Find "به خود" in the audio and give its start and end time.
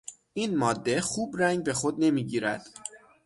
1.63-2.03